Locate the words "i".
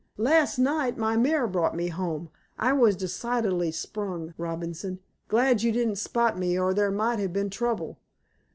2.57-2.73